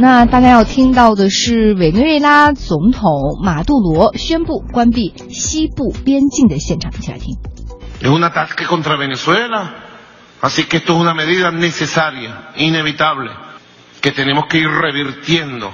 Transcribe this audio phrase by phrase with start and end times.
[0.00, 3.10] 那大家要听到的是委内瑞拉总统
[3.42, 7.36] 马杜罗宣布关闭西部边境的现场，一起来听。
[8.00, 9.74] Es un ataque contra Venezuela,
[10.40, 13.32] así que esto es una medida necesaria, inevitable,
[14.00, 15.72] que tenemos que ir revirtiendo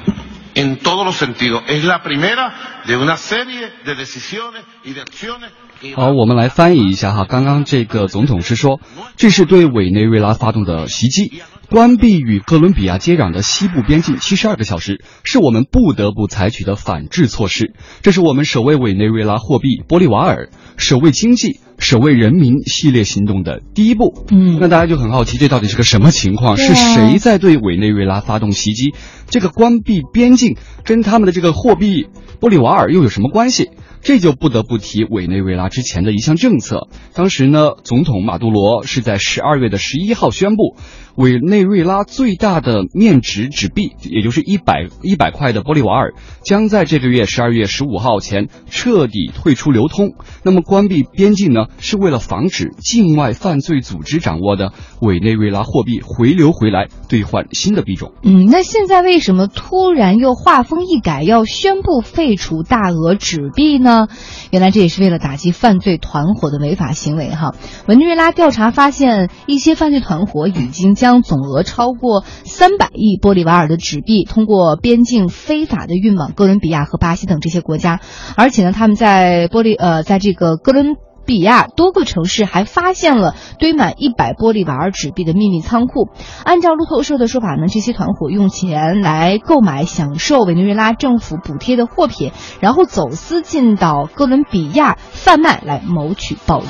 [0.55, 1.63] en todos los sentidos.
[1.69, 5.51] Es la primera de una serie de decisiones y de acciones.
[5.97, 7.27] 好，我们来翻译一下哈。
[7.29, 8.81] 刚刚这个总统是说，
[9.17, 11.43] 这是对委内瑞拉发动的袭击，
[11.75, 17.75] 关闭与哥伦比亚接壤的西部边境七十二个小时，是我们不得不采取的反制措施。
[18.01, 24.25] 这是我们守卫委内瑞拉货币玻利瓦尔、守卫经济、守卫人民系列行动的第一步。
[24.31, 26.53] 嗯那大家就很好奇，这到底是个什么情况？
[26.53, 28.95] 啊是谁在对委内瑞拉发动袭击？
[29.29, 32.07] 这个关闭边境跟他们的这个货币
[32.41, 33.71] 玻利瓦尔又有什么关系？
[34.05, 36.89] 这就不得不提委内瑞拉之前的一项政策。
[37.15, 40.77] 当时呢，总统马杜罗是在十二月的十一号宣布，
[41.17, 46.13] 委内瑞拉最大的面值纸币，也就是一百一百块的玻利瓦尔，
[46.45, 50.13] 将在这个月十二月十五号前彻底退出流通。
[50.43, 58.13] 那么关闭边境呢，是为了防止境外犯罪组织掌握的委内瑞拉货币回流回来，兑换新的币种。
[58.23, 63.94] 嗯，那现在为什么突然又画风一改，要宣布废除大额纸币呢？
[63.95, 64.09] 啊
[64.51, 67.55] 原来这也是为了打击犯罪团伙的违法行为哈。
[67.87, 78.01] 委内瑞拉调查发现，一些犯罪团伙已经将总额超过三百亿玻利瓦尔的纸币通过边境非法的运往哥伦比亚和巴西等这些国家，
[78.37, 80.97] 而且呢，他们在玻利呃，在这个哥伦。
[81.25, 86.09] 比亚多个城市还发现了堆满一百玻璃瓦尔纸币的秘密仓库。
[86.45, 96.67] 按照路透社的说法呢，这些团伙用钱来购买享受委内瑞拉政府补贴的货品，然后走私进到哥伦比亚贩卖，来谋取暴利。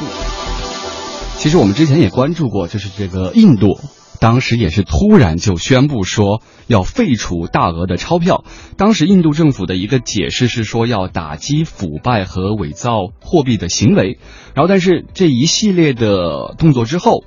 [1.36, 3.78] 其实我们之前也关注过，就是这个印度。
[4.24, 8.46] 当时也是突然就宣布说要废除大额的钞票。
[8.78, 14.18] 当时印度政府的一个解释是说要打击腐败和伪造货币的行为。
[14.54, 17.24] 然后，但是这一系列的动作之后，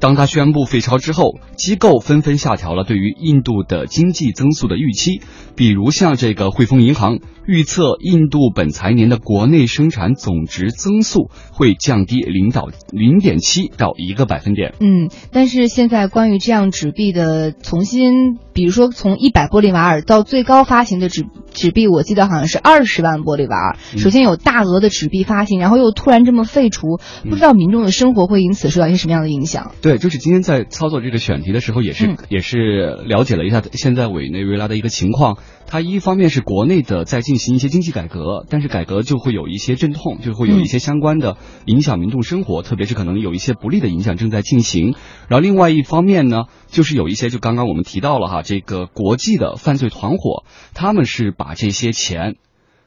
[0.00, 5.20] 当他宣布废钞之后，机构纷纷下调了对于印度的经济增速的预期。
[5.56, 14.74] 比如像这个汇丰银行预测，印度本财年的国内生产总值增速会降低零到零点七到一个百分点。
[14.78, 21.26] 嗯，但是现在关于这样纸币的重新，比如说从一百玻利瓦尔到最高发行的纸
[21.58, 23.76] 纸币，我记得好像是二十万玻利瓦尔。
[23.98, 26.98] 首先有大额的纸币发行，然后又突然这么废除，
[27.28, 29.72] 不知道民众的生活会因此受到一些什么样的影响？
[29.82, 35.38] 对，就是今天在操作这个选题的时候，也是、嗯也是了解了一下现在委内瑞拉的一个情况。
[35.70, 41.36] 它一方面是国内的在进行一些经济改革，但是改革就会有一些阵痛，就会有一些相关的
[41.66, 44.94] 影响民众生活，特别是可能有一些不利的影响正在进行。
[45.28, 52.36] 然后另外一方面呢，就是有一些就刚刚我们提到了哈，这个国际的犯罪团伙，他们是把这些钱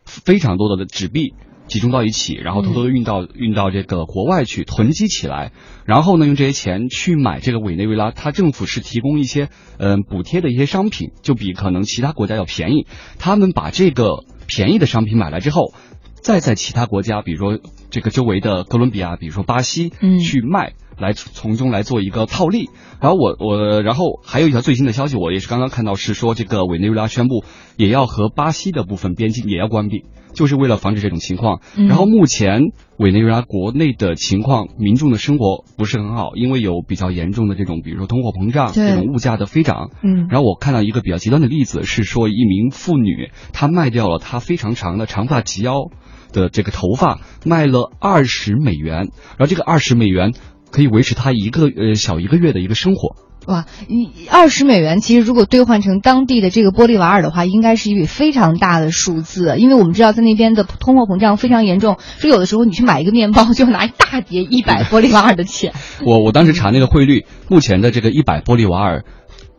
[0.05, 1.33] 非常多的纸币。
[1.67, 5.53] 集中到一起，然后偷偷的运到、运到这个国外去囤积起来，
[5.85, 12.87] 然后呢，用这些钱去买这个委内瑞拉，它政府是提供一些嗯、呃补贴的一些商品，就比可能其他国家要便宜。
[13.19, 15.73] 他们把这个便宜的商品买来之后，
[16.15, 17.57] 再在其他国家，比如说
[17.89, 20.73] 这个周围的哥伦比亚，比如说巴西，嗯去卖。
[21.01, 22.69] 来从中来做一个套利，
[23.01, 27.43] 然后我我然后还有一条最新的消息，我也是刚刚看到是说这个委内瑞拉宣布
[27.75, 31.59] 也要和巴西的部分边境也要关闭，就是为了防止这种情况。
[31.75, 31.87] 嗯。
[31.87, 32.61] 然后目前
[32.97, 39.89] 委内瑞拉国内的情况，民众的生活不是很好，因为有比较严重的这种，比如说通货膨胀这种物价的飞涨。
[40.03, 40.27] 嗯。
[40.29, 45.89] 然后我看到一个比较极端的例子是说，一名妇女她卖掉了她非常长的长发及腰
[46.31, 50.33] 的这个头发，卖了二十美元，然后这个二十美元
[50.71, 53.15] 可以维持他一个呃小一个月的一个生活。
[53.47, 59.55] 哇，一二十美元，其实如果兑换成当地的这个玻利瓦尔的话，应该是一笔非常大的数字。
[59.57, 65.73] 因为我们知道在那边的通货膨胀非常严重，说有的时候你去买一个面包就要拿一大叠一百玻利瓦尔的钱。
[66.05, 69.05] 我我当时查那个汇率，目前的这个一百玻利瓦尔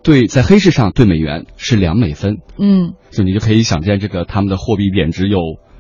[0.05, 5.39] 对在黑市上兑美元是两美分，嗯，就你就可以想见这个他们的货币贬值有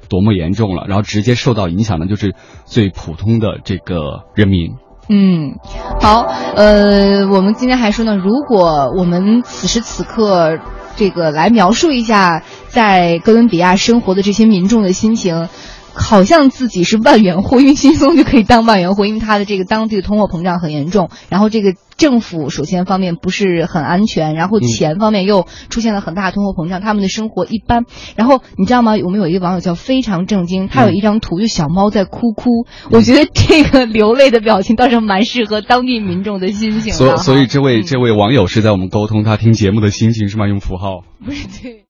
[0.08, 0.87] 多么严重了。
[0.88, 2.34] 然后直接受到影响的就是
[2.64, 4.73] 最普通的这个人民。
[5.08, 5.58] 嗯，
[6.00, 10.58] 好，呃，我们今天还说呢，如果我们此时此刻
[10.96, 15.49] 这个来描述一下在哥伦比亚生活的这些民众的心情，
[15.94, 27.85] 好像自己是万元户，因为轻松就可以当万元户，因为它的这个当地的通货膨胀很严重，然后这个政府首先方面不是很安全，然后钱方面又出现了很大的通货膨胀，他们的生活一般。
[28.17, 28.93] 然后你知道吗？
[29.05, 32.67] 我们有一个网友叫非常震惊，他有一张图，就小猫在哭哭。
[32.91, 36.99] 我觉得这个流泪的表情倒是蛮适合当地民众的心情的。
[36.99, 40.49] 所所以这位这位网友是在我们沟通他听节目的心情是吗？
[40.49, 41.85] 用符号不是对。